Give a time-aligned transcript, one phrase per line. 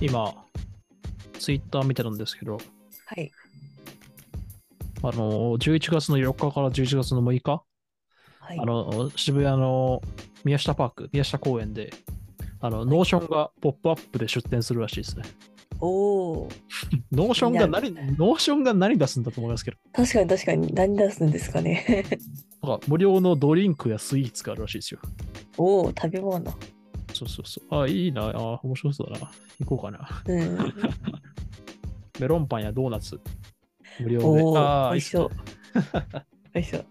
[0.00, 0.34] 今、
[1.38, 2.58] ツイッター見てるんですけど、
[3.06, 3.32] はい。
[5.02, 7.62] あの、11月の4日から11月の6日、
[8.40, 8.58] はい。
[8.58, 10.02] あの、渋谷の
[10.44, 11.92] 宮下パーク、宮下公園で、
[12.60, 15.24] あの、ノーションがポップアップで出店するらしいですね。
[15.80, 16.48] おお。
[17.12, 20.74] ノーションが何、ノーションが何出すんだと思いますけど、確かに確かに。
[20.74, 22.04] 何出すんですかね。
[22.62, 25.00] なんか無料のドリンクやスイーツがあるらしいですよ。
[25.58, 26.52] おお、食べ物。
[27.16, 27.82] そうそうそう。
[27.82, 28.24] あ、いいな。
[28.34, 29.30] あ、面白そうだな。
[29.60, 30.22] 行こうかな。
[30.26, 30.74] うん。
[32.20, 33.18] メロンパンやドーナツ。
[34.00, 34.42] 無料で。
[34.58, 35.30] あー美味しそう。
[36.52, 36.86] 美味しそう。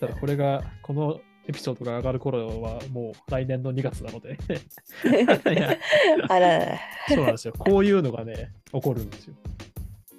[0.00, 4.38] ただこれが、このエピソードが上がる頃はもう来年の2月なので。
[6.28, 6.78] あら。
[7.08, 7.52] そうなんですよ。
[7.58, 9.34] こういうのがね、起こるんですよ。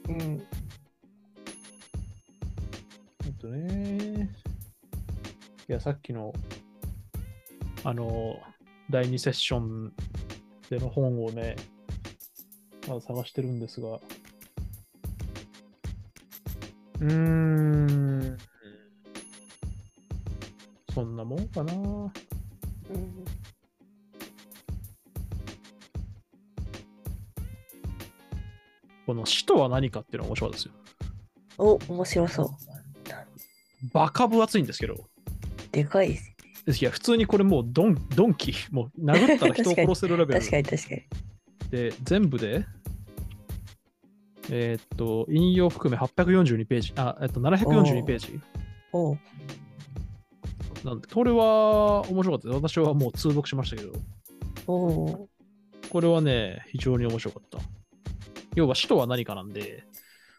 [0.09, 0.47] うん。
[3.25, 4.29] えっとね。
[5.67, 6.31] いや、さっきの、
[7.83, 8.39] あの、
[8.89, 9.93] 第2セッション
[10.69, 11.55] での本をね、
[12.87, 13.99] まだ探してるんですが、
[16.99, 18.37] うーん、
[20.93, 21.73] そんなもんかな。
[21.73, 22.11] うん
[29.05, 30.73] この死とは何かっていうのが面白いですよ。
[31.57, 32.49] お、面白そう。
[33.93, 34.95] バカ分厚いんですけど、
[35.71, 36.34] でかいです。
[36.67, 41.01] いや、普通にこれもうドン、ドンキ、もう殴ったら人を殺せるレベル確かに確かに。
[41.69, 42.65] で、全部で、
[44.49, 48.39] えーっと、引用含め842ページ、あ、えっと、742ページ。
[48.91, 49.17] おお。
[50.83, 52.55] なんで、これは面白かったです。
[52.55, 53.93] 私はもう通読しましたけど、
[54.67, 55.29] おお。
[55.89, 57.59] これはね、非常に面白かった。
[58.55, 59.83] 要は死とは何かなんで、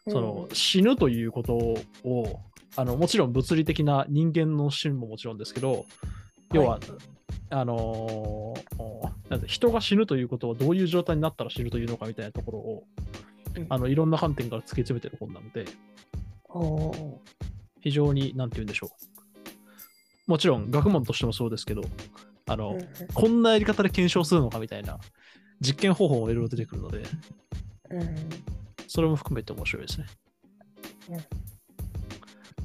[0.07, 2.41] その、死ぬということを、
[2.75, 5.85] あの、もちろん物理的な人間の死ももちろんですけど、
[6.53, 6.81] 要は、はい
[7.49, 8.67] あのー
[9.29, 12.83] なんて人が死ぬということをどういう状態になったら死ぬというのかみたいなところを、
[13.55, 15.65] うんあのいろんな観点から突き詰めてる本なので。
[17.81, 18.87] 非常に、なんて言うんでしょ
[20.27, 20.31] う。
[20.31, 21.81] もちろん、学問としてもそうですけど、
[22.47, 24.99] あの、うんこんなやり方で検証するのかみたいな
[25.59, 27.03] 実験方法もいろいろ出てくるので、
[27.89, 28.15] うん。
[28.87, 30.05] それも含めて面白いですね。
[31.09, 31.19] うん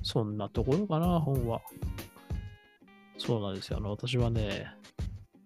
[0.04, 1.60] そんなところかな、本は。
[3.24, 3.78] そうなんですよ。
[3.78, 4.66] あの、私はね、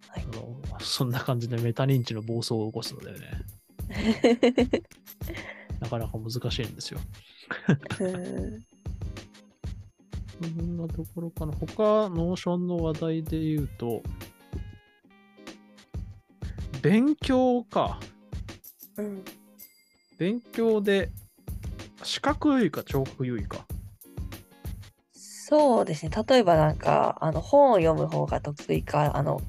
[0.08, 3.42] はいあのそんな感じでメタ認知の暴走を起こすのでね、
[5.80, 7.00] なかなか難しいんですよ。
[8.00, 8.66] うん
[10.42, 11.52] そんなところかな。
[11.52, 14.02] 他、ノーションの話題で言うと、
[16.82, 17.98] 勉強か。
[18.98, 19.24] うん。
[20.18, 21.10] 勉強で、
[22.02, 23.65] 視覚優位か聴覚優位か。
[25.48, 26.10] そうですね。
[26.28, 29.40] 例えばなんか、あの本を読む方が得意か、あの、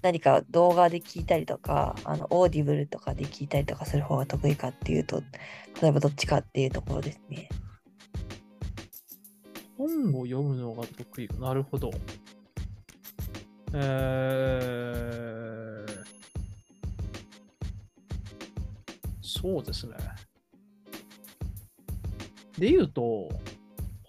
[0.00, 5.22] 何か動画で聞いたりとか、あの、オーディブルとかで聞いたりとかする方が得意かっていうと、
[5.82, 7.50] 例えばどっちかっていうところですね。
[9.76, 11.34] 本を読むのが得意か。
[11.34, 11.90] なるほど。
[13.74, 15.86] えー、
[19.20, 19.96] そうですね。
[22.56, 23.28] で言うと、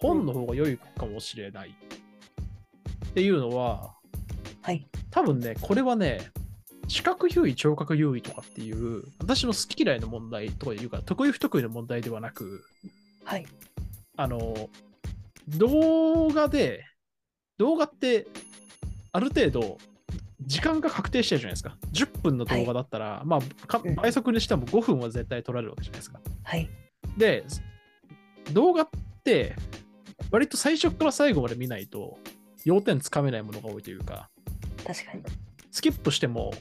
[0.06, 1.70] 本の方が良いかもしれない。
[1.70, 3.94] っていうのは、
[4.62, 4.86] はい。
[5.10, 6.30] 多分ね、これはね、
[6.88, 12.64] 視覚優位、聴覚優位とかっていう、私の好き嫌いの問題とかいうか、得意不得意の問題ではなく、
[13.24, 13.46] はい。
[14.16, 14.68] あの、
[15.48, 16.84] 動画で、
[17.58, 18.26] 動画って、
[19.12, 19.78] ある程度、
[20.42, 21.76] 時間が確定してるじゃないですか。
[21.92, 26.20] 10分の動画だったら、まあかうん倍速にしても5分は絶対取られるわけじゃないですか。
[26.42, 26.68] はい。
[27.16, 27.44] で、
[28.52, 28.88] 動画っ
[29.24, 29.56] て、
[30.30, 32.18] 割と最初から最後まで見ないと、
[32.64, 34.30] 要点つかめないものが多いというか、
[34.86, 35.22] 確かに。
[35.70, 36.52] スキップしても、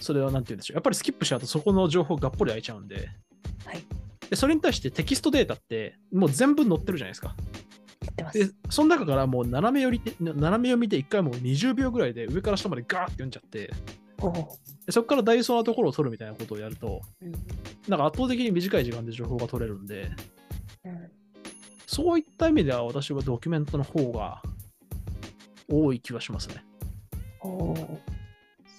[0.00, 0.76] それはなんて言うんでしょう。
[0.76, 3.08] やっぱりスキップしちゃうとそこの情報がっぽり空いちゃうんで、
[3.64, 3.84] はい。
[4.30, 7.34] でそれに対してテキストデータって、もう全部載ってるじゃないですか。
[8.02, 8.38] 言ってます。
[8.38, 13.70] で、その中からもう斜め読みで斜め読みで1回もう20秒ぐらいで上から下までガーって読んじゃって。
[14.86, 17.32] でそこから大層なところを取るみたいなことをやると、うん
[17.86, 20.10] なんか圧倒的に短い時間で情報が取れるんで、
[20.84, 21.10] うん
[21.88, 24.42] そういった意味では私はドキュメントの方が
[25.72, 26.62] 多い気がしますね。
[27.40, 27.98] おー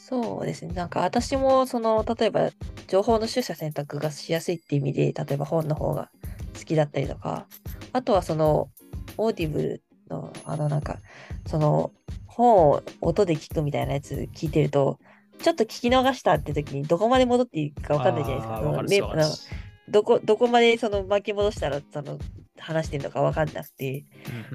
[0.08, 0.74] そうですね。
[0.74, 2.52] なんか私もその例えば
[2.88, 6.12] 情報の取捨選択がしやすいって意味で例えば本の方が
[6.56, 7.48] 好きだったりとか
[7.94, 8.70] あとはその
[9.18, 11.00] オーディブルのあのなんか
[11.48, 11.92] その
[12.28, 15.00] 本を音で聞くみたいなやつ聞いてると
[15.42, 19.50] ちょっと聞き逃したって時にどこまで戻っていいか分かんないじゃないですか。
[19.90, 22.20] どこどこまでその巻き戻したらその
[22.60, 24.06] 話してるのか分かんなくて、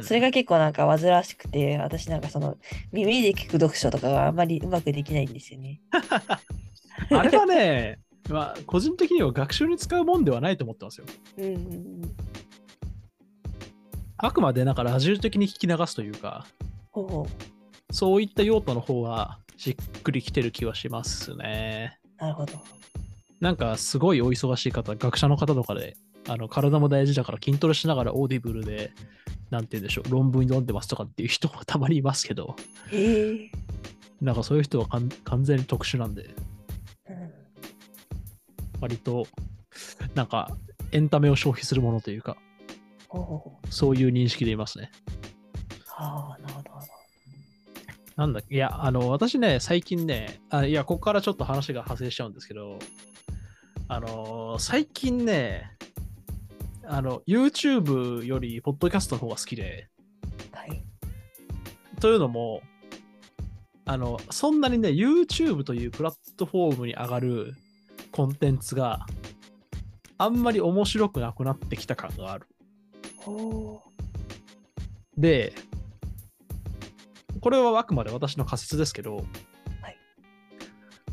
[0.03, 2.57] それが結構なんか煩わしくて、私なんかその
[2.93, 5.81] 耳で聞く読書とかがあんまりうまくできないんですよね。
[7.11, 7.99] あれはね、
[8.29, 11.07] まあ、個人的には学習に使うもんではないと思ってますよ。
[11.39, 12.17] うんうんうん。
[14.17, 16.47] あくまでなんかラジオ的に聞き流すというか、
[16.93, 17.27] ほうほ
[17.91, 21.99] そういった用途の方がしっくりきてる気はしますね。
[22.19, 22.23] う。
[22.23, 22.53] なるほど。
[23.45, 28.93] なんかすごいお忙しい方、学者の方とかで、あの体も大事だから筋トレしながらオーディブルで、
[29.51, 32.57] なんて言うんでしょう、論文読んでますとかっていう人がたまにいますけど。
[34.23, 35.11] なんかそういう人は完
[35.45, 36.35] 全に特殊なんで、
[37.11, 37.33] うん。
[38.81, 39.27] 割と、
[40.15, 40.57] なんか
[40.93, 42.39] エンタメを消費するものというか。
[43.69, 44.91] そういう認識でいますね。
[45.99, 46.71] ああ、なるほど。
[48.17, 48.55] なんだっけ？
[48.55, 52.79] いや、あの、私ね、最近ね、あいや、ここからちょっと話が派生しちゃうんですけど、
[53.95, 55.71] あの、最近ね、
[56.83, 59.89] あの、YouTube より、ポッドキャストの方が好きで、
[60.51, 60.83] はい。
[62.01, 62.61] というのも、
[63.85, 67.55] あの、そんなにね、YouTube というプラットフォームに上がる
[68.11, 69.07] コンテンツが
[70.19, 72.49] あんまり面白くなくなってきた感がある。
[73.19, 73.81] ほ
[75.17, 75.55] で、
[77.41, 79.25] これはあくまで私の仮説ですけど、はい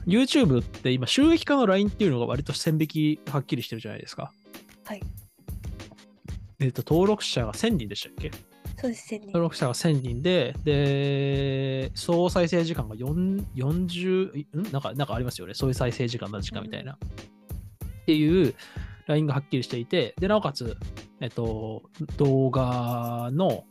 [0.05, 4.31] YouTube って今収益化のラインっていうのが割と線引きはっきりしてるじゃないですか。
[4.85, 4.87] う。
[4.87, 5.01] はい。
[6.59, 8.31] えっと、登録者が1000人でしたっけ？
[8.77, 9.43] そうです、千人登。
[9.43, 14.71] 録者が1000人で、で、総再生時間が4 40、ん？
[14.71, 15.53] なんか、なんかありますよね。
[15.53, 16.93] そういう再生時間何時間みたいな。
[16.93, 16.97] っ
[18.05, 18.55] ていう
[19.05, 20.77] ラインがはっきりしていて、で、なおかつ、
[21.19, 21.83] えっと、
[22.17, 23.65] 動画の、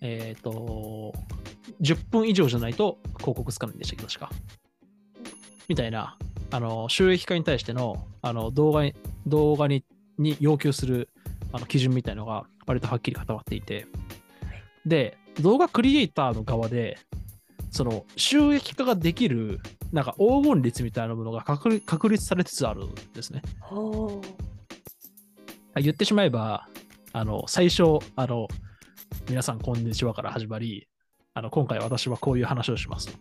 [0.00, 1.12] えっと、
[1.82, 4.30] 10分以上じゃないと広告つかないんでしたっけ、確か。
[5.68, 6.18] みたいな、
[6.50, 8.94] あの、収益化に対しての、あの、動画に、
[9.26, 9.84] 動画に
[10.18, 11.08] に要求する
[11.52, 13.86] あの基準みたいのが割とはっきり固まっていて、
[14.86, 16.98] で、動画クリエイターの側で、
[17.70, 19.60] その収益化ができる、
[19.92, 23.42] なんか黄金率みたいなものが確立確立されつつあるんですね。
[25.76, 26.68] 言ってしまえば、
[27.12, 28.48] あの、最初、あの、
[29.28, 30.88] 皆さんこんにちはから始まり、
[31.34, 33.18] あの、今回私はこういう話をしますと。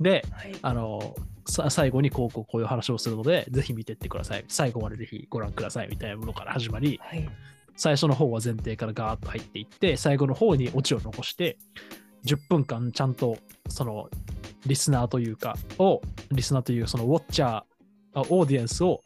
[0.00, 0.56] で、はい。
[0.62, 1.14] あの、
[1.46, 4.44] さ最後にこうこうこういう話をするので、ぜひ見てってください。
[4.48, 7.28] 最後までぜひご覧くださいみたいなものから始まり、はい。
[7.76, 11.58] 最初の方は前提からガーッと入っていって、最後の方にオチを残して、
[12.24, 13.36] 10分間ちゃんと
[13.68, 14.08] その
[14.66, 16.00] リスナーというか、を、
[16.30, 17.64] リスナーというそのウォッチャー、あ
[18.14, 19.02] オーディエンスを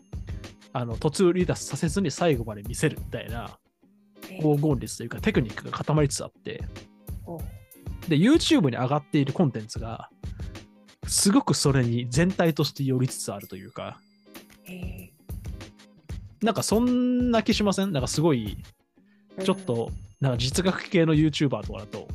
[0.73, 3.58] あの途中離脱させずに最後まで見せるみたいな
[4.31, 6.62] え黄金率というかテクニックが固まりつつあって、
[7.25, 7.40] ほ
[8.08, 10.08] で、YouTube に上がっているコンテンツが、
[11.09, 13.99] すごくそれに全体として寄りつつあるというか、
[16.43, 17.93] なんかそんな気しません？
[17.93, 18.59] なんかすごい、
[19.39, 19.43] え。
[19.43, 19.91] ちょっと、
[20.21, 22.07] なんか実学系の YouTuber とかだと。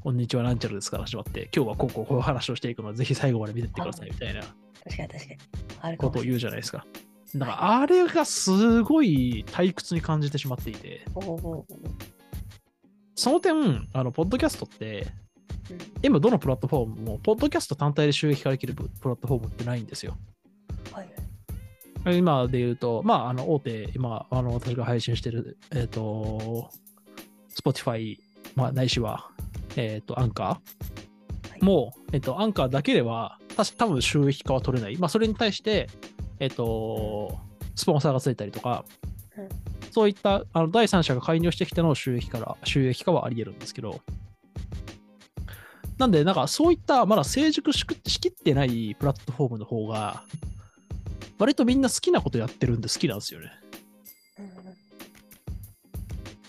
[0.00, 4.42] こんにちは、なんちゃらですから始まって、今日はこうこうこういう話をしていくので、ぜひ最後まで見てってくださいみたいな
[4.84, 5.38] 確かに確かに。
[5.80, 6.86] あるかことを言うじゃないですか。
[7.34, 11.04] だからあれがすごい退屈に感じてしまっていて。
[13.16, 15.25] その点、あの、ポッドキャストって、うん。
[16.02, 20.16] 今どのプラットフォームも、ポッドキャスト単体で収益化できるププラットフォームってないんですよ。
[20.92, 22.18] はい。
[22.18, 26.70] 今で言うと、まあ、あの、大手、今、あの、私が配信してる、えっ、と、
[27.54, 28.18] Spotify、
[28.54, 29.30] まあ、ないしは、
[29.76, 30.60] えっ、と、アンカー、は
[31.56, 34.98] いもう、えっ、と、アンカーだけでは、確か多分収益化は取れない。
[34.98, 35.88] まあ、それに対して、
[36.38, 37.38] えっ、と、
[37.74, 38.84] スポンサーがついたりとか、
[39.36, 39.48] うん
[39.96, 44.02] そういったあの第三者が介入してきての収益から収益化はあり得るんですけど、
[45.98, 50.24] なんで、なんかそういったまだ成熟しきってないプラットフォームの方が、
[51.38, 53.50] 割とみんな好きなことやってるんで好きなんですよね。
[54.38, 54.50] うん。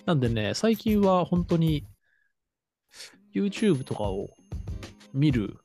[0.06, 1.86] なんでね、最近は本当に
[3.34, 4.30] YouTube とかを
[5.14, 5.58] 見る、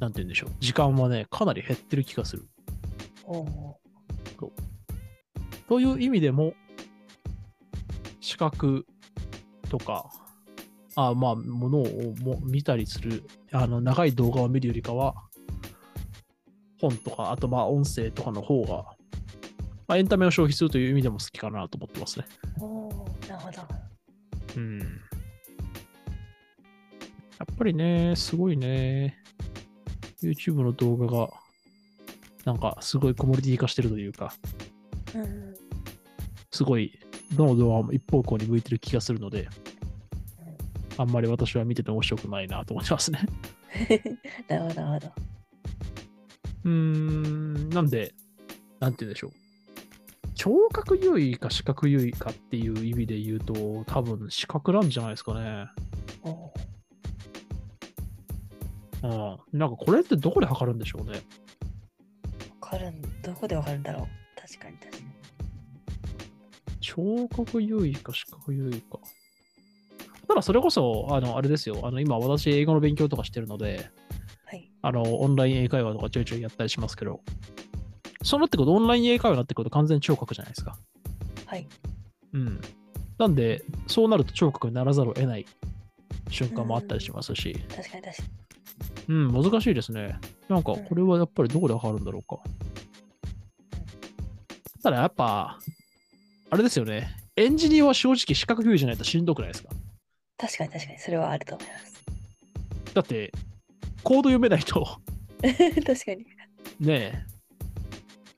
[0.00, 2.48] なんて言うんでしょう、時間はね、かなり減ってる気がする。
[5.68, 6.54] という意味でも、
[8.20, 8.86] 視覚
[9.68, 10.10] とか、
[11.00, 15.14] あまあ、ものをも見たりする、あの、長い動画を見るよりかは、
[16.80, 18.84] 本とか、あとまあ、音声とかの方が、
[19.86, 22.26] まあ、エンタメを消費するという意味でも好きかなと思ってますね。
[22.56, 22.60] う。
[22.60, 23.28] ほう。
[23.28, 23.62] なるほど。
[24.56, 24.80] うん。
[24.80, 24.86] や
[27.44, 29.22] っぱりね、すごいね、
[30.20, 31.28] YouTube の動画が、
[32.44, 34.34] なんかすごいコモディティ化してるというか、
[35.14, 35.54] うん。
[36.50, 36.98] すごい、
[37.36, 39.48] どの動画も一方向に向いてる気がするので、
[40.98, 43.20] あんまり私は見てて面白くないなと思ってますね。
[44.48, 45.12] なるほど、なるほど。
[46.64, 48.12] うーん、なんで、
[48.80, 49.32] なんて言うんでしょう。
[50.34, 55.68] 聴覚優位か視覚優位かっていう意味で言うと、多分視覚なんじゃないですかね。
[56.22, 56.52] ほ
[59.02, 59.58] うん。
[59.58, 61.20] なんかこれってどこで測るんでしょうね。
[62.60, 64.40] かるん、どこでわかるんだろう。
[64.40, 65.04] 確かに確かに。
[66.80, 68.98] 聴覚優位か視覚優位か。
[70.28, 71.80] ただそれこそ、あの、あれですよ。
[71.84, 73.90] あの、今私英語の勉強とかしてるので、
[74.44, 74.70] はい。
[74.82, 77.20] あの、オンライン英会話とかちょいちょいやったりしますけど、
[78.22, 80.76] そうなってくると、オンライン英会話になってくると完全に聴覚じゃないですか。
[81.46, 81.66] はい。
[82.34, 82.60] うん。
[83.16, 85.46] なんで、そうなると聴覚にならざるを得ない
[86.30, 88.22] 瞬間もあったりしますし、確かに確か
[89.08, 89.14] に。
[89.14, 90.18] うん、難しいですね。
[90.48, 92.38] なんか、これはやっぱりどこでわかるんだろうか。
[94.82, 95.58] ただやっぱ、
[96.50, 97.16] あれですよね。
[97.36, 99.70] エンジニアは正直視覚優位じゃないとしんどくないですか？
[100.38, 100.98] 確かに確かに。
[100.98, 102.04] それはあると思います。
[102.94, 103.32] だって、
[104.02, 104.84] コード読めないと、
[105.42, 106.24] 確かに。
[106.80, 107.26] ねえ。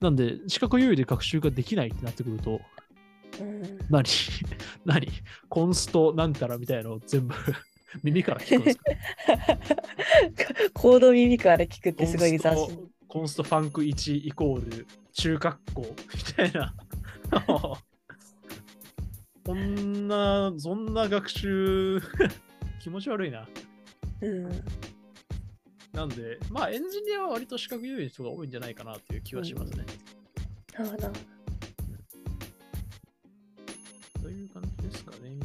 [0.00, 2.61] なんで、視覚優位で学習ができないってなってくると、
[3.38, 3.78] うん。
[3.90, 4.04] 何？
[4.85, 5.09] 何？
[5.49, 7.35] コンストなんたらみたいなのを全部
[8.02, 8.85] 耳から聞くんですか？
[10.75, 12.76] コード耳から聞くってすごい斬コンス新。
[12.76, 16.75] トコンストファンク1イコール中学校みたいな。
[19.50, 22.00] こんな、そんな学習
[22.78, 23.49] 気持ち悪いな。
[24.21, 24.49] うん。
[25.92, 29.85] なんで、まあエンジニアは割と視覚優位の人が多いんじゃないかなっていう気はしますね。
[30.75, 31.12] なるほど。
[34.23, 35.37] という感じですかね。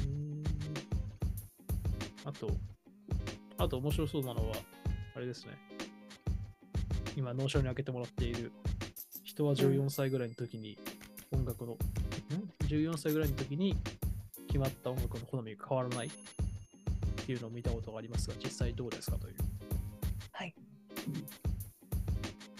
[2.26, 2.52] あと、
[3.58, 4.56] あと面白そうなのは、
[5.16, 5.54] あれですね。
[7.18, 8.52] 今、脳書に開けてもらっている、
[9.24, 10.78] 人は14歳ぐらいの時に
[11.32, 11.78] 音楽の、ん
[12.68, 13.76] ?14 歳ぐらいの時に
[14.48, 16.12] 決まった音楽の好みが変わらないっ
[17.26, 19.36] ていうのを見たことがありますが、実際どうですかという。
[20.32, 20.54] はい。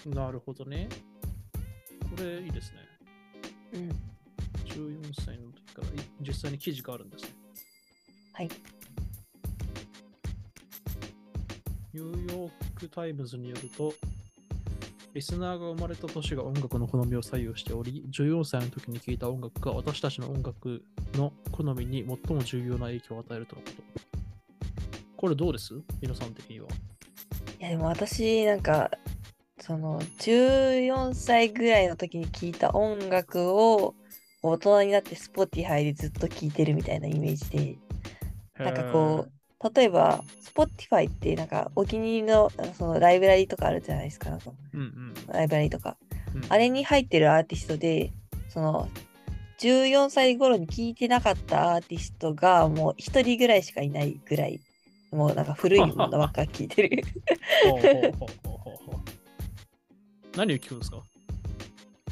[0.06, 0.88] なるほどね。
[2.16, 2.78] これいいですね。
[3.74, 3.88] うん。
[4.64, 7.30] 14歳の時からい実際に記事があるんですね。
[8.32, 8.48] はい。
[11.94, 13.94] ニューヨーク・タイムズによると、
[15.16, 23.82] リスナーが生まれた年が音楽の好みを左右しており、14歳の時に聴いた音楽が私たちの音楽の好みに最も重要な影響を与えるとのこと。
[25.16, 25.72] これどうです？
[26.02, 26.66] 皆さん的には。
[27.58, 28.90] いやでも私なんか
[29.58, 33.94] その14歳ぐらいの時に聴いた音楽を
[34.42, 37.78] 大人になって Spotify でずっと聴いてるみたいなイメージで
[38.58, 39.32] なんかこう
[39.74, 40.22] 例えば
[40.54, 44.30] Spotify ってなんかお気に入りのそのライブラリとかあるじゃないですか。
[44.30, 45.14] なんかう、うんうん。
[45.28, 45.96] ライブラリとか。
[46.34, 48.12] うん、あれに入ってるアーティストで
[48.48, 48.88] その
[49.58, 54.60] 14歳頃に聴いてなかったアーティストがもう一人ぐらいしかいないぐらい
[55.10, 57.02] もうなんか古いものばっか聴いてる。
[60.36, 61.02] 何を聞くんですか？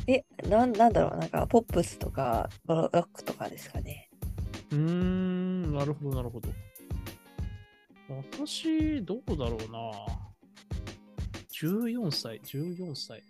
[0.06, 4.08] え、なんなんだろう、なんかポップスとかロロックとかですかね。
[4.70, 6.48] うーん、なるほど、なるほど。
[8.08, 9.90] 私、どうだろうな。
[11.50, 13.22] 14歳、14歳。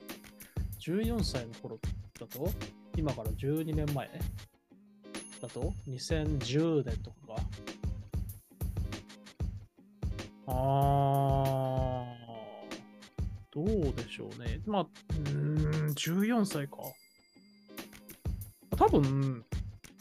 [0.81, 1.79] 14歳の頃
[2.19, 2.49] だと、
[2.97, 4.11] 今から12年前？
[5.41, 7.37] だと、2010年とかか。
[10.47, 14.61] あー、どうでしょうね。
[14.67, 14.87] まあ、
[15.29, 16.79] うん、14歳か。
[18.77, 19.45] 多分、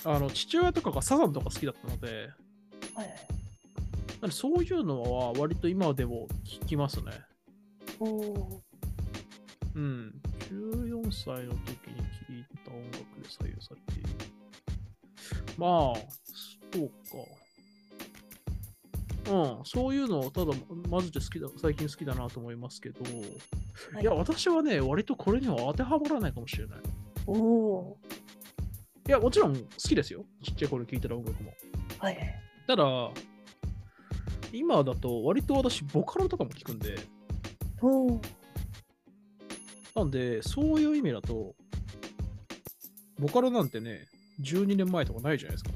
[0.03, 2.29] あの、父親とかがサザンとか好きだったので、
[2.95, 3.42] はい。
[4.27, 7.11] でそういうのは割と今でも聞きますね。
[9.75, 10.13] うん。
[10.49, 14.09] 14歳の時に聴いた音楽で左右されている。
[15.57, 15.69] まあ、
[16.73, 16.93] そうか。
[19.25, 20.51] うん、そういうのをただ、
[20.89, 26.79] マジで好きだ、最近好きだなと思いますけど、はいいや、私はね、割とこれには当てはまらないかもしれない。
[27.25, 27.97] おお。
[29.07, 30.25] いや、もちろん好きですよ。
[30.43, 31.53] ちっちゃい頃聴いてた音楽も。
[31.99, 32.35] はいはい。
[32.67, 32.83] ただ、
[34.53, 36.95] 今だと割と私、ボカロとかも聞くんで。
[39.95, 41.55] なんで、そういう意味だと、
[43.19, 44.07] ボカロなんてね、
[44.41, 45.71] 12年前とかないじゃないですか。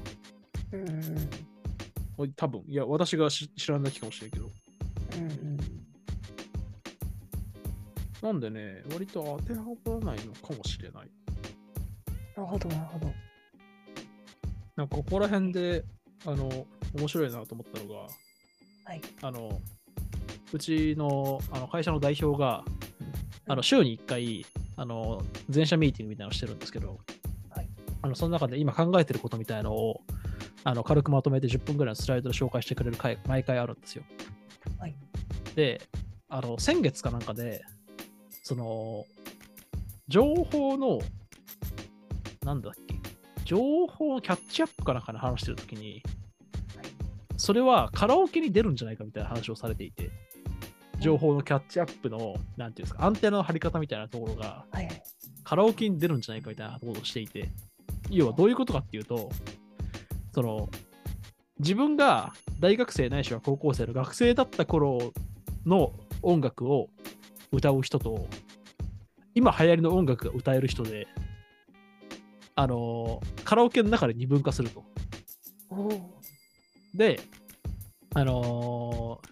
[0.72, 4.50] うん多分いや、私がし知らないかもしれんけど。
[5.16, 5.58] うんうん。
[8.20, 11.10] なんでね、割と当てはまらないのかもしれない。
[12.36, 13.12] なるほど、なるほど。
[14.74, 15.84] なんかここら辺で、
[16.26, 18.08] あの、面白いなと思ったのが、
[18.88, 19.02] はい。
[19.20, 19.60] あの、
[20.50, 22.64] うちのあの会社の代表が、
[23.46, 26.98] あの週に1回、あの、全社ミーティングみたいなのをしてるんですけど、
[27.50, 27.68] はい
[28.00, 30.00] あのその中で今考えてることみたいのを、
[30.64, 34.04] あの軽くまとめて10分ぐらいのスライドで紹介してくれる回、毎回あるんですよ。
[34.78, 34.96] はい。
[35.54, 35.82] で、
[36.30, 37.62] あの、先月かなんかで、
[38.42, 39.04] その、
[40.08, 40.98] 情報の、
[42.42, 42.98] なんだっけ、
[43.44, 46.02] 情報のキャッチアップかなんかで話してるときに、
[47.48, 50.10] それはカラオケに出るんじゃないかみたいな話をされていて、
[51.00, 54.66] 情報のキャッチアップの、なんていうんですか、アンテナの張り方みたいなところが。
[55.44, 57.48] カラオケに出るんじゃないかみたいなことをしていて、
[58.10, 59.30] 要はどういうことかっていうと、
[60.34, 60.68] その、
[61.58, 65.14] 自分が大学生ないしは高校生の学生だった頃
[65.64, 66.90] の音楽を
[67.50, 68.28] 歌う人と、
[69.34, 71.06] 今流行りの音楽が歌える人で、
[72.56, 74.84] あのカラオケの中で二分化すると。
[76.92, 77.20] で、
[78.20, 79.28] あのー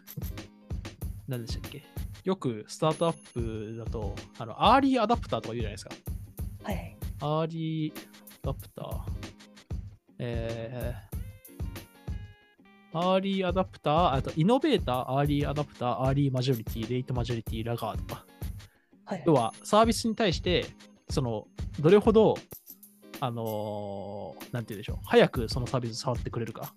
[1.27, 1.83] 何でしたっけ？
[2.23, 5.91] よくスタートアップだと、あの、アーリーアダプターとか言うじゃないですか。
[6.63, 6.97] はいはい。
[7.21, 7.93] アーリー
[8.45, 9.01] アダプター。
[10.21, 18.25] えー、アーリーアダプター、あとイノベーター、アーリーアダプター、アーリーマジョリティ、レイトマジョリティ、ラガードか。
[19.05, 20.65] はい要は、サービスに対して、
[21.11, 21.49] その、
[21.81, 22.37] どれほど、
[23.19, 26.73] あのーなんて言うんでしょう、早くそのサービス触ってくれるか。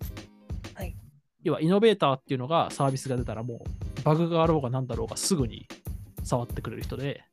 [1.40, 1.44] はい。
[1.44, 3.64] 要は、イノベーターっていうのがサービスが出たらも
[3.98, 5.66] う、バグがあろうがなんだろうがすぐに
[6.22, 7.24] 触ってくれる人で、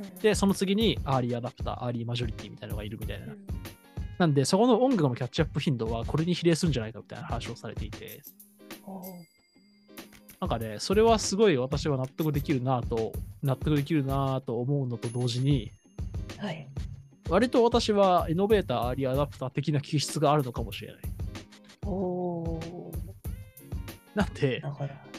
[0.00, 3.28] うんで、その次にアーリーアダプター、アーリーマジョリティみたいなのがいるみたいなう。
[3.30, 3.46] ん
[4.18, 8.22] なんで、そこの音楽のキャッチアップ頻度はこれに比例するんじゃないかみたいな話をされていて、
[10.40, 15.72] なんかね、それはすごい私は納得できるなぁと、納得できるなぁと思うのと同時に、
[16.38, 16.68] はい。
[17.28, 21.02] 割と私はイノベーター、アーリーアダプター的な気質があるのかもしれない。
[24.20, 24.62] なんで。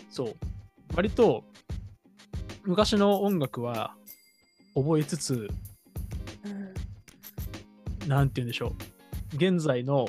[0.10, 0.36] そう、
[0.96, 1.43] 割と
[2.63, 3.96] 昔の音楽は
[4.75, 5.50] 覚えつつ、
[6.43, 6.74] うん
[8.08, 8.75] なんて言うんでしょ
[9.34, 10.08] う、現在の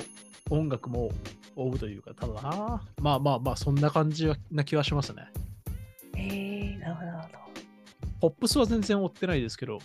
[0.49, 1.11] 音楽も
[1.55, 5.27] 追うというか、ただな、まあまあまあ、そんな感じな気はしますね。
[6.17, 7.29] えー、なるほど、なる
[8.19, 9.79] ポップスは全然追ってないですけど。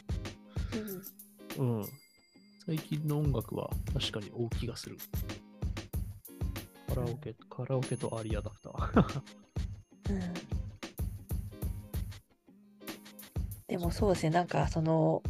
[1.59, 1.85] うんうん。
[2.65, 4.97] 最近の音楽は確かに大きがする。
[6.99, 9.23] カラオケ、カラオケとアーリーアダプター。
[10.11, 10.21] うん
[13.69, 15.23] でもそうですね、なんかその、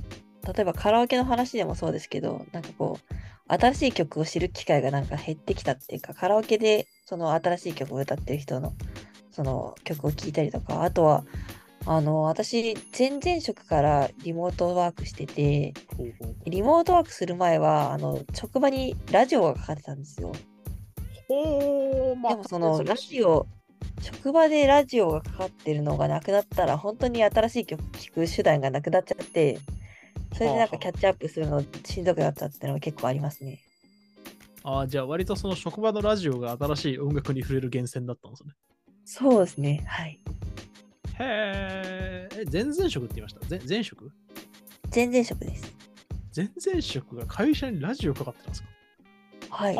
[0.46, 3.14] 例えばカラオケの話でもそうですけど、なんかこう、
[3.48, 8.74] 新しい曲を知る機会がなんか減ってきたっていうか、カラオケでその新しい曲を歌ってる人の
[9.32, 11.24] その曲を聴いたりとか、あとは、
[11.84, 15.74] あの、私、前々職からリモートワークしてて、
[16.46, 20.32] リモートワークする前は、あの、職場にラジオがかかってたんですよ。
[21.28, 23.46] ほうまでもそのラジオ、
[24.00, 29.58] 職場でラジオがかかってるのがなくなったら、本当に新しい曲聴く手段がなくなっちゃって、
[30.32, 33.60] それでなんかキャッチアップするのしんどくなったっていうのが結構ありますね。
[34.62, 38.52] ああ、じゃあ割とその職場のラジオが新しい音楽に触れる源泉だったんですね。
[39.04, 39.84] そうですね。
[39.86, 40.20] はい。
[41.18, 43.40] へえ、え前々職って言いました？
[43.50, 44.10] 前前職？
[44.94, 45.74] 前々職です。
[46.34, 48.68] 前々職が会社にラジオかかってたんですか？
[49.50, 49.74] はい。
[49.74, 49.76] え、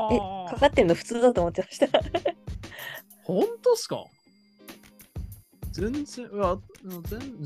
[0.50, 1.86] かかってるの普通だと思ってました。
[3.24, 4.04] 本当っすか？
[5.72, 6.58] 全然、いや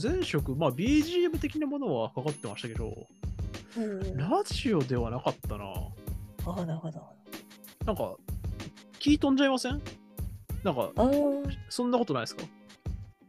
[0.00, 3.06] 前前職、まあ BGM 的なものはかかってましたけど、
[3.76, 5.64] うん、ラジオではなかったな。
[6.46, 7.00] ああ、なるほど。
[7.84, 8.14] なんか、
[8.98, 9.82] 気飛んじゃいません？
[10.62, 10.92] なんか、
[11.68, 12.44] そんなことないですか？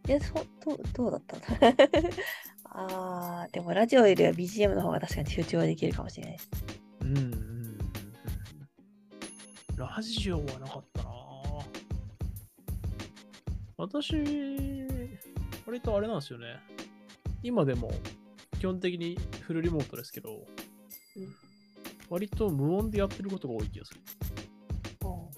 [0.08, 1.38] いや、そどうどうだった？
[2.76, 6.50] ああ、でもラジオよりは BGM の方が確かに集中はできるかもしれないです。
[7.02, 7.43] うん。
[9.96, 11.10] ラジオはなかったな。
[13.78, 14.16] 私、
[15.66, 16.60] 割とあれなんですよね。
[17.42, 17.92] 今でも
[18.60, 20.46] 基本的にフルリモートですけど、
[21.16, 21.36] うん
[22.10, 24.02] 割と無音でやってることが多い気がする。
[25.04, 25.32] お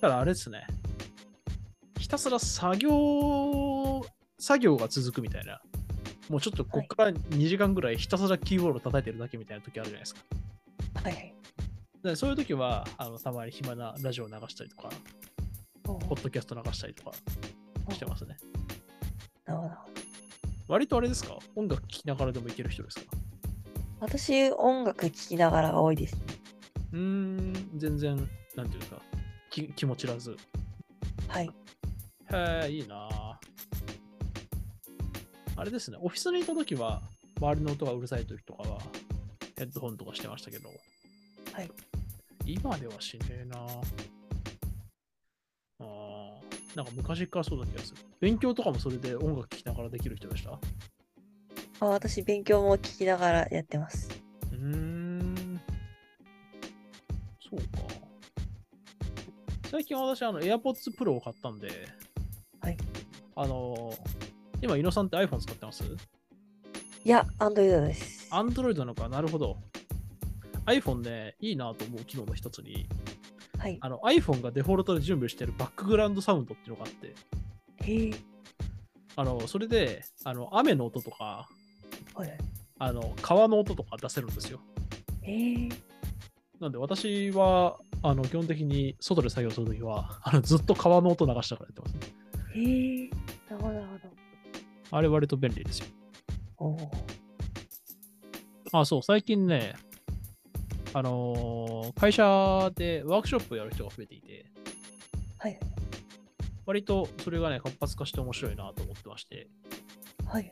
[0.00, 0.66] ただあれですね。
[1.98, 4.06] ひたすら作業、
[4.38, 5.60] 作業が続くみたいな。
[6.30, 10.20] もうちょっとこっから2時間ぐらいひたすらキーボード叩いてるだけみたいな時あるじゃないですか。
[11.04, 11.35] はいはい。
[12.06, 14.88] でそういう時はあのたまに暇なラジオ流したりとか、
[15.88, 17.12] おポッドキャスト流したりとか
[17.92, 18.36] してますね。
[19.44, 19.74] なるほど。
[20.68, 21.38] 割とあれですか？
[21.54, 23.06] 音楽聴きながらでもいける人ですか？
[24.00, 26.20] 私、音楽聴きながらが多いですね。
[26.92, 28.16] うーん、全然、
[28.54, 29.00] なんていうか、
[29.50, 30.36] 気気持ちらず。
[31.28, 31.46] はい。
[31.46, 31.50] へ
[32.66, 33.36] え、いいなぁ
[35.56, 37.02] あれですね、オフィスにいた時は、
[37.40, 38.78] 周りの音がうるさい時とかは、
[39.56, 40.68] ヘッドホンとかしてましたけど、
[41.52, 41.70] はい。
[42.46, 43.82] 今ではしねえなぁ
[45.80, 47.96] あーなんか昔からそうな気がする。
[48.20, 50.58] 勉強とかもそれで音楽聴きながらできる人でした？
[51.80, 54.08] あ私、勉強も聞きながらやってます。
[54.52, 55.60] うーん。
[57.50, 57.64] そうか。
[59.70, 61.68] 最近私、あの、AirPods Pro を買ったんで、
[62.60, 62.76] はい。
[63.34, 63.92] あの、
[64.62, 65.82] 今、伊野さんって iPhone 使ってます？
[67.04, 68.28] いや、アンドロイドです。
[68.30, 69.08] ?Android なのか？
[69.08, 69.56] なるほど。
[70.66, 72.86] iPhone でいいなと思う機能の一つに、
[73.58, 73.78] はい。
[73.80, 77.14] あの iPhone がデフォルトで準備してるバックグラウンドサウンドっていうのがあって、
[77.84, 78.14] へえ。
[79.16, 81.48] あの、それで、あの、雨の音とか、
[82.14, 82.38] はいはい。
[82.78, 84.60] あの、川の音とか出せるんですよ。
[85.22, 85.72] えー、
[86.60, 92.00] なんで私は、あの、基本的に外で作業するときは、あのずっと川の音流したからやってます、ね。
[92.54, 93.10] えー、
[93.50, 94.14] なるほど、なるほど。
[94.90, 95.86] あれ割と便利ですよ。
[96.58, 96.90] おお。
[98.72, 99.74] あ、そう、最近ね、
[100.96, 104.46] あのー会社でワークショップやる人が増えていて、
[105.38, 105.58] はい
[106.64, 109.46] 割とそれがね、活発化して面白いなと思ってまして、
[110.26, 110.50] はい。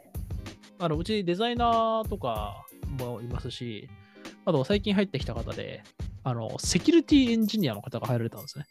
[0.79, 2.67] あのうちデザイナーとか
[3.01, 3.89] もいますし、
[4.45, 5.83] あと最近入ってきた方で、
[6.23, 8.67] あの、セキュリティエンジニアの方が入られたんですね。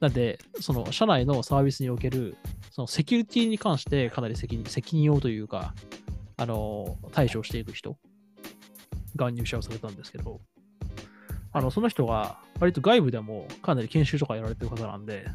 [0.00, 2.36] なんで、その社内のサービスにおける、
[2.72, 5.72] そのセキュリティに関してかなり責任責任をというか、
[6.36, 7.96] あの、対処していく人
[9.16, 10.40] が入社をされたんですけど、
[11.52, 15.26] あの、その人が割と外部でもかなり研修とかやられてる方なんで、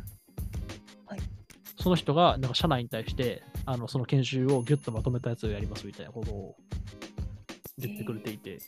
[1.05, 1.19] はい
[1.79, 6.55] その人がなんか社内に対して、あの、その研修をギュッとまとめたやつをやりますみたいなことを
[7.79, 8.59] 言ってくれていて、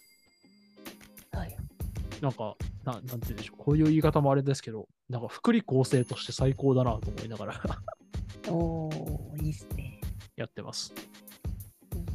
[1.32, 1.56] はい。
[2.22, 7.62] なんか、ななんて言うんでしょう、こういう言い方もあれですけど、なんか福利厚生として最高だなと思いながら
[8.50, 10.02] おお、いいっすね。
[10.36, 10.92] やってます。
[11.96, 12.06] うん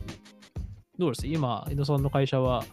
[0.98, 1.26] どうです？
[1.28, 2.64] 今、井野さんの会社は、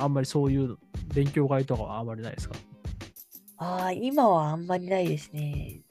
[0.00, 0.76] あんまりそういう
[1.14, 2.56] 勉強会とかはあんまりないですか？
[3.58, 5.82] ああ、今はあんまりないですね。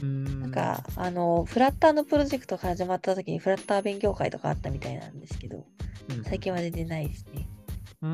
[0.00, 0.40] うーん。
[0.40, 5.64] なんか、あの、フラッターのプロジェクトが始まった時にフラッター勉強会とかあったみたいなんですけど、
[6.08, 7.48] うん、最近は全然ないですね。
[8.02, 8.08] うー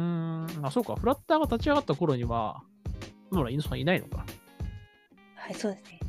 [0.61, 0.67] ん。
[0.67, 0.95] あ、そうか。
[0.97, 2.63] フラッターが立ち上がった頃には、
[3.31, 4.27] まだ井野さんいないのか。
[5.35, 6.01] はい、そうですね。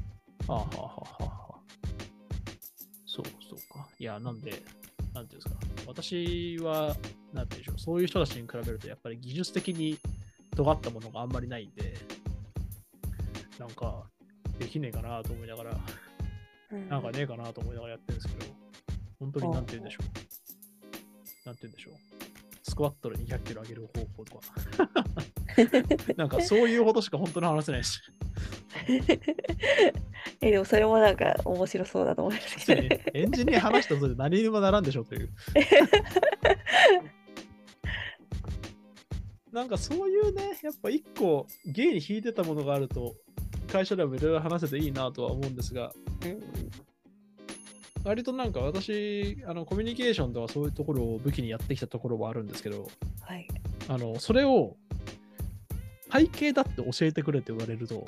[0.47, 1.59] はあ、はあはあはあはあ、
[3.05, 3.87] そうそうか。
[3.97, 4.61] いや、なんで、
[5.13, 5.55] なんていうんですか。
[5.87, 6.95] 私は、
[7.33, 7.79] なんていうんでしょう。
[7.79, 9.97] そういう人たちに比べると、やっぱり技術的に
[10.55, 11.95] 尖ったものがあんまりないんで、
[13.59, 14.03] なんか、
[14.59, 15.71] できねえかなと思いながら、
[16.71, 18.51] うんなんかねえかなと思いながらやってるんですけど、
[19.19, 20.05] 本当になんて言うんでしょう。
[21.45, 21.93] なんて言うんでしょう。
[22.63, 24.43] スクワットで200キロ上げる方法とか。
[26.17, 28.01] なんかそういうほどしか本当に話せないし。
[30.41, 32.81] え、でもそれもなんか面白そうだと思いますけど。
[33.13, 35.29] エンジニア話したとで何にもならんでしょという。
[39.53, 43.13] なんかそういうね、やっぱ一個芸に引いてたものがあると、
[43.71, 45.93] 会社でもいろいろ話せていいなとは思うんですが、
[46.25, 46.43] うん
[48.03, 52.89] 割となんか私、あのコミュニケーションとかそういうところを武器にやってきたところはあるんですけど、
[53.21, 53.47] はい。
[53.87, 54.75] あのそれを
[56.09, 58.05] 体系だって教えてくれって言われると、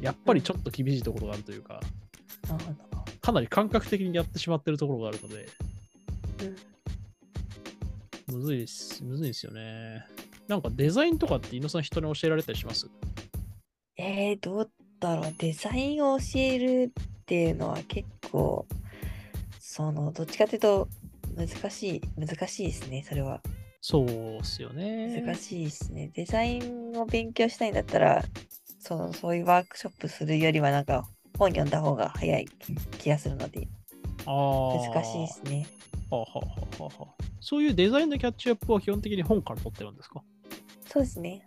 [0.00, 1.80] やっぱりちょっと厳しいところがあるというか。
[3.20, 5.48] かなり感覚的にやってしまってるところがあるので、
[6.40, 6.72] うん
[8.32, 10.04] むずいっす、むずいっすよね。
[10.48, 12.88] なんかデザインとかって井野さん人に教えられたりします？
[13.96, 15.34] えー、どうだろう。
[15.38, 18.66] デザインを教えるっていうのは結構、
[19.58, 20.88] その、どっちかというと、
[21.36, 23.40] 難しい、難しいですね、それは。
[23.80, 25.22] そうっすよね。
[25.24, 26.10] 難しいですね。
[26.14, 28.24] デザインを勉強したいんだったら、
[28.78, 32.46] そのそういうワークショップするよりは、なんか本読んだ方が早い
[32.98, 33.68] 気がするので、
[34.26, 35.66] あー難しいですね。
[36.10, 36.46] はあはあは
[36.80, 40.22] あはあそういうデザインのキャッチアップは基本的に本から取ってるんですか？
[40.92, 41.42] そうですね。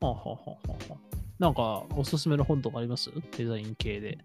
[0.00, 0.36] はあはあは
[0.68, 0.94] あはあ
[1.38, 3.10] なんかおすすめの本とかあります？
[3.38, 4.18] デザイン系で。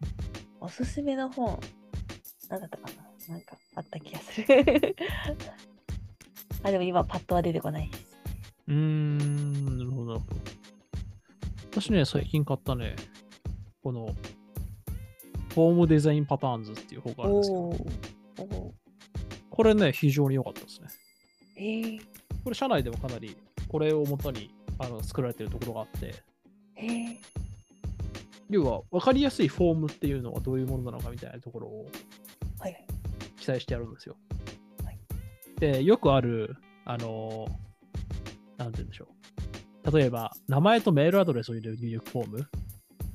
[0.60, 1.58] おすすめの本、
[2.49, 2.89] なんだったか
[3.27, 3.34] な？
[3.34, 4.47] なんかあった気がする。
[6.62, 8.17] あ、でも今パッとは出てこないです。
[8.67, 10.41] うーん、なるほど、なるほど。
[11.71, 12.97] 私ね、最近買ったね、
[13.82, 14.08] この、
[15.53, 17.49] フォームデザインパターンズっていう本があるんです
[18.41, 18.73] けど、
[19.49, 20.88] これね、非常に良かったですね。
[21.56, 22.01] えー、
[22.43, 23.38] これ、社内でもかなり、
[23.73, 26.13] これをもとにあの作られてるところがあって、
[26.75, 27.17] えー、
[28.51, 31.88] 要は、分かりやすいフォームっていうのはどういうものなのかみたいなところを
[32.59, 32.86] はいはい。
[33.36, 34.15] 記載してあるんですよ。
[34.86, 34.99] はい
[35.59, 36.55] で、よくある、
[36.86, 39.07] あのーなんて言うんでしょ
[39.86, 39.91] う。
[39.97, 42.38] 例えば、名前とメールアドレスを入れる入力フォーム、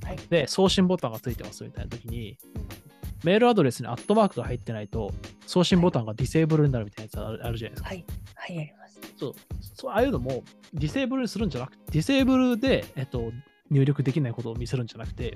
[0.03, 2.69] はいで、送信ボタンがついてますみたいな時に、うん
[3.23, 5.11] メールアドレスにアットマークが入ってないと、
[5.45, 7.89] 送信ボタンがディセーブルになるみたいなやつあるあるじゃないですか。
[7.89, 8.05] はい。
[8.35, 8.71] はい、やり
[9.27, 9.71] ます。
[9.75, 13.31] そうああいうのも、ディセーブルにするんじゃなくて、ディセーブルで、えっと、
[13.69, 15.35] 入力できないことを見せるんじゃなくて、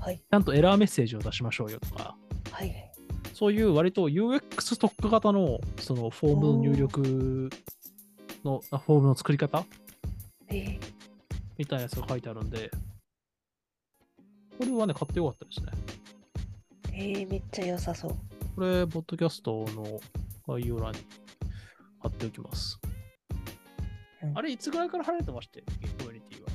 [0.00, 0.18] はい。
[0.18, 2.16] ちゃんとエラーメッセージを出しましょうよとか、
[2.50, 2.92] はいはい。
[3.34, 7.50] そういう割と UX 特化型のそのフォームの入力
[8.44, 9.64] のあフォームの作り方
[10.48, 10.78] えー、
[11.56, 12.70] みたいなやつが書いてあるんで、
[14.58, 15.72] これはね、買ってよかったですね。
[16.92, 18.10] えー、めっちゃ良さそう。
[18.56, 20.00] これ、ポッドキャストの
[20.48, 20.98] 概要欄に
[22.00, 22.80] 貼っておきます。
[24.22, 25.88] うんあれ、いつぐらいから貼られてましたっけ？
[26.04, 26.48] コミュニティは。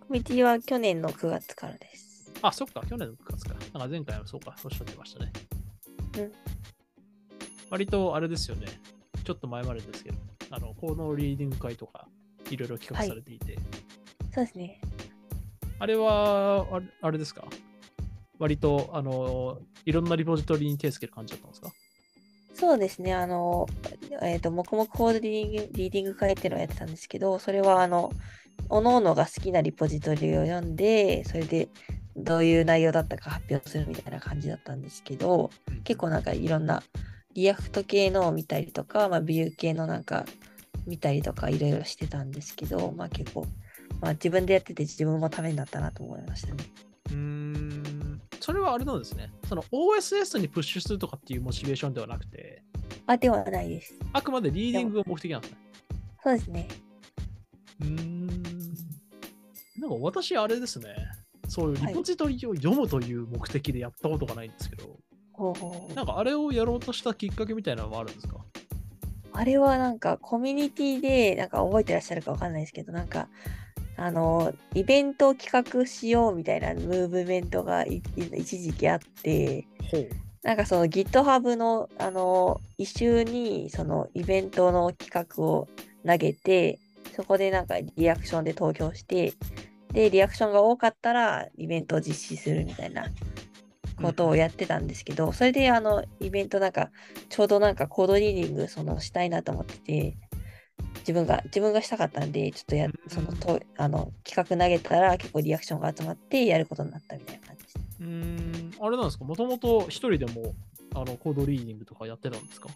[0.00, 2.32] コミュニティは去年の9月からです。
[2.42, 3.54] あ、そっか、去年の9月か。
[3.54, 5.32] なんか前回もそうか、おっしゃってましたね。
[6.18, 6.32] うん
[7.70, 8.66] 割とあれですよね。
[9.24, 10.18] ちょっと前までですけど、
[10.50, 12.06] あの、コードリーディング会とか、
[12.50, 13.58] いろいろ企画されていて、
[14.32, 14.80] そうですね。
[15.80, 17.44] あれは、あれあれですか？
[18.38, 21.72] 割と、あの、いろんなリポジトリに手つける感じだったんですか？
[22.54, 23.12] そうですね。
[23.14, 23.66] あの、
[24.22, 28.12] えっ、と、もくもくコードリーディングリーディング会っていうのをやってたんですけど、それは、あの、
[28.68, 31.68] 各々が好きなリポジトリを読んで、それで
[32.16, 35.50] どういう内容だったか発表するみたいな感じだったんですけど、
[35.84, 36.82] 結構なんかいろんな
[37.34, 40.24] React 系のを見たりとか、まあ、 Vue 系のなんか
[40.86, 43.46] 見たりとかいろいろしてたんですけど、まあ結構、
[44.00, 46.64] まあ自分でやってて自分もためになったなと思いましたね。
[47.10, 49.30] うーん、それはあれなんですね。
[49.48, 52.62] その OSS にプッシュするとかっていうモチベーションではなくて、
[53.06, 53.94] あ、ではないです。
[54.12, 55.58] あくまでリーディングが目的なんですね。
[56.22, 56.68] そうですね。
[57.80, 58.26] うーん。
[59.78, 60.94] なんか私、あれですね。
[61.48, 64.98] そういうリポジトリを読むという目的でやったことがないんですけど、
[65.32, 68.38] ほうほうなんかあれをやろうとしたきっかけみたいなのはあるんですか？
[69.34, 73.28] あれはなんかコミュニティで、なんか覚えてらっしゃるかわかんないですけど、なんか、
[73.96, 79.66] あの、イベントを企画しようみたいなムーブメントがいい一時期あって。
[80.44, 85.68] なんかその GitHub の、あの、一周にそのイベントの企画を
[86.06, 86.78] 投げて、
[87.16, 89.32] そこでなんかリアクションで投票して、
[89.92, 93.06] で、リアクションが多かったらイベントを実施するみたいな
[94.02, 96.90] ことをやってたんですけど、それであのイベントなんか
[97.30, 100.16] ちょうどなんかコードリーディングそのしたいなと思ってて、
[100.98, 107.53] 自分が自分がしたかったんで、ちょっとやうんそのとあの企画投げたら結構リアクションが集まってやることになったみたいな感じ。
[108.00, 109.24] うーん、あれなんですか？
[109.24, 110.54] もともと一人でも
[110.94, 112.68] あのコードリーディングとかやってたんですか？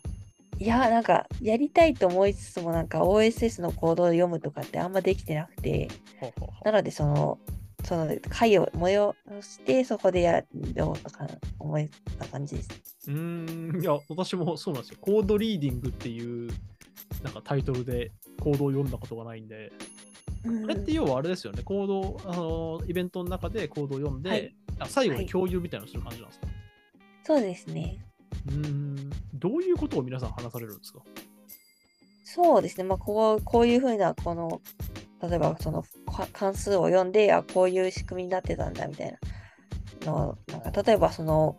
[0.60, 5.88] いやーなんかやりたいと思いつつもなんか OSS のコードを読むとかってあんまできてなくて、
[6.64, 7.38] なのでその、
[7.84, 10.42] その会を催してそこでや
[10.74, 11.28] ろうとか
[11.60, 11.86] 思っ
[12.18, 12.68] た感じです。
[13.06, 14.98] うーん、いや、私もそうなんですよ。
[15.00, 16.50] コードリーディングっていう
[17.22, 19.72] なんかタイトルでコードを読んだことがないんで、
[20.44, 20.64] うん。
[20.64, 26.46] あれって要はあれですよね、コードを、あのイベントの中でコードを読んで、はいあ最後はいに共有みたいなのをする感じなんですか、
[27.24, 27.98] そうですね。
[28.46, 31.00] うーん、どういうことを皆さん話されるんですか？
[32.24, 32.84] そうですね。
[32.84, 34.60] まあこうこういうふうなこの
[35.22, 39.18] 例えばそのか関数を読んであこういう仕組みになってたんだみたい
[40.04, 41.56] なのなんか例えばその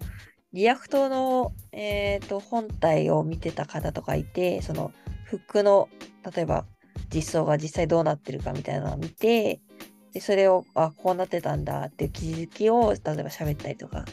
[0.53, 4.91] React の、えー、と本体を見てた方とかいてその
[5.25, 5.89] フックの
[6.35, 6.65] 例えば
[7.13, 9.59] 実装が実際どうなってるかみたいなのを見て
[10.13, 14.05] でそれをあこうなってたんだっていう気づきを例えば喋ったりとか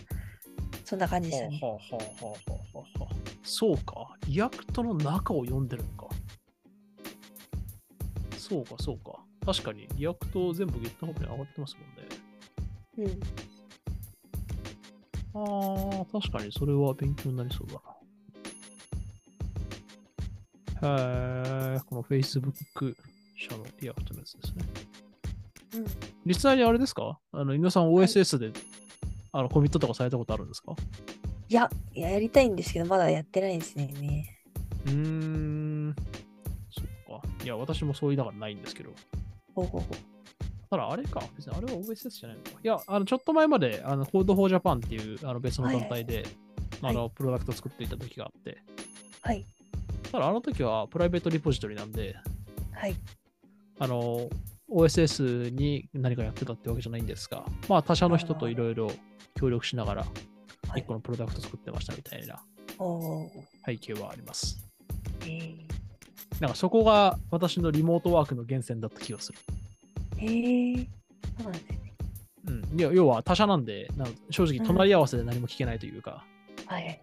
[0.84, 1.58] そんな感じでしたね。
[1.60, 2.36] はあはあはあは
[2.74, 4.16] あはあはあそうか。
[4.26, 6.14] React の中を読んでるのか。
[8.36, 9.24] そうか、そうか。
[9.44, 11.76] 確かに、 React 全部 GitHub に上がってます
[12.98, 13.12] もんね。
[13.12, 13.20] うん
[15.38, 17.74] ああ、確かにそれは勉強になりそうだ
[20.82, 20.94] な。
[21.74, 22.96] へえ、この Facebook
[23.36, 24.64] 社の React のやつですね。
[25.76, 25.86] うん
[26.24, 27.20] 実際にあれですか？
[27.32, 28.52] あの、皆さん OSS で、
[29.32, 30.74] あのコミットとかされたことあるんですか？
[31.48, 33.92] いや、いややりたいんですけど、まだやってないんですね。
[34.86, 35.96] うーん。
[36.70, 37.44] そっか。
[37.44, 38.90] いや、私もそう言いながらないんですけど。
[39.54, 39.94] ほうほうほう。
[40.68, 41.22] ただ、あれか。
[41.36, 42.50] 別にあれは OSS じゃないのか。
[42.50, 46.26] いや、あの、ちょっと前まで、あの、Code for Japan っていうあの別の団体で、はい
[46.82, 48.58] あの、プロダクト作っていた時があって、
[49.22, 49.46] はい。
[50.10, 52.16] ただ、あの時はプライベートリポジトリなんで、
[52.72, 52.94] はい。
[53.78, 54.28] あの、
[54.70, 58.90] OSS に何かやってたってわけじゃないんですが、まあ、他社の人といろいろ
[59.34, 60.10] 協力しながら、はい
[60.76, 62.42] 一個のプロダクト作ってましたみたいな
[63.64, 64.66] 背景はあります。
[65.22, 65.86] えー
[66.40, 69.38] なんかそこが私のリモートワークの源泉だった気がする。
[70.18, 70.86] えー、
[71.42, 71.94] そうなんですね。
[72.46, 76.24] うん、いや要は他社なんで、なん正直隣り合わせで何も聞けないというか、
[76.66, 77.00] はい。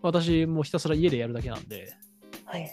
[0.00, 1.94] 私もひたすら家でやるだけなんで、
[2.44, 2.70] はい。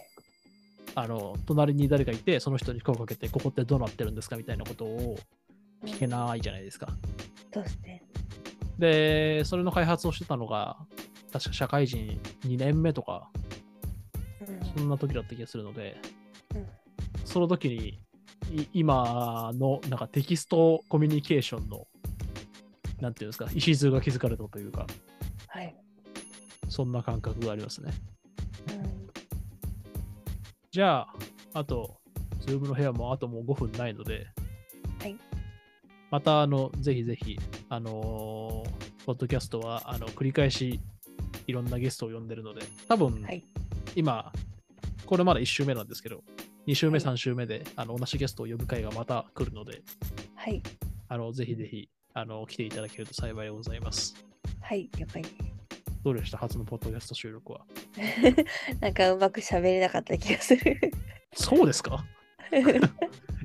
[1.02, 5.18] あの、隣に誰かいて、その人に声をかけて、ここってどうなってるんですかみたいなことを
[5.86, 6.88] 聞けないじゃないですか。
[7.54, 8.04] そうですね。
[8.78, 10.78] で、それの開発をしてたのが、
[11.32, 13.30] 確か社会人2年目とか、
[14.42, 15.98] うんそんな時だった気がするので、
[16.56, 16.66] うん
[17.26, 18.00] その時に、
[18.52, 21.88] い今のなんかテキストコミュニケーションの、
[23.00, 24.88] なんていうんですか、礎が築かれたというか、
[25.48, 25.76] はい。
[26.68, 27.92] そんな感覚がありますね。
[28.70, 28.99] うん
[30.72, 31.08] じゃあ、
[31.54, 31.98] あと、
[32.42, 34.28] ズームの部屋もあともう5分ないので、
[35.00, 35.16] はい
[36.12, 37.38] また、あの、ぜひぜひ、
[37.70, 40.80] あのーポッドキャストは、あの、繰り返し、
[41.48, 43.44] いろんなゲストを呼んでるので、多分、はい。
[43.96, 44.32] 今、
[45.08, 46.24] これまだ1週目なんですけど、
[46.68, 49.82] 2週目、はい3週目で、あの、同じゲストを呼ぶ会がまた来るので、
[50.36, 50.62] はい。
[51.08, 54.16] あの、ぜひぜひ、あの、来ていただけると幸いでございます。
[54.62, 55.24] はい、了解。
[56.04, 56.38] どうでした？
[56.38, 57.66] 初のポッドキャスト収録は。
[58.80, 60.80] なんかうまく喋れなかった気がする。
[61.34, 62.06] そうですか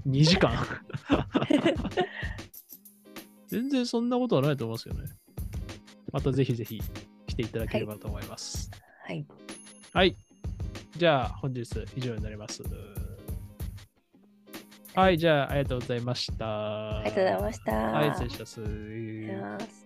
[0.07, 0.53] ?2 時間？
[3.49, 5.11] 全然そんなことはないと思いますよね。
[6.13, 6.81] またぜひぜひ
[7.27, 8.71] 来ていただければと思います。
[9.05, 9.27] はい。
[9.93, 10.17] はい。
[10.97, 11.63] じゃあ本日
[11.97, 12.63] 以上になります。
[14.95, 16.99] はい、じゃあありがとうございました。
[16.99, 17.73] ありがとうございました。
[17.73, 18.11] はい。
[18.11, 19.84] 失礼します